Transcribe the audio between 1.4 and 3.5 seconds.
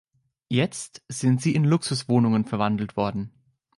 sie in Luxuswohnungen verwandelt worden.